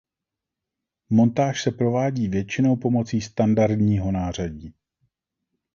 Montáž 1.09 1.61
se 1.63 1.71
provádí 1.71 2.27
většinou 2.27 2.75
pomocí 2.75 3.21
standardního 3.21 4.11
nářadí. 4.11 4.73